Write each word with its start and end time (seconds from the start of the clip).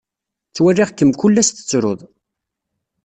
Ttwaliɣ-kem 0.49 1.11
kullas 1.19 1.49
tettruḍ. 1.49 1.99